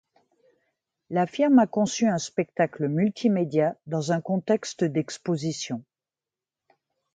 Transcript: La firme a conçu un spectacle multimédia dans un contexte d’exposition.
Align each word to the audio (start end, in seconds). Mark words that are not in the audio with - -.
La 1.11 1.27
firme 1.27 1.59
a 1.59 1.67
conçu 1.67 2.07
un 2.07 2.17
spectacle 2.17 2.87
multimédia 2.87 3.75
dans 3.85 4.11
un 4.11 4.19
contexte 4.19 4.83
d’exposition. 4.83 5.83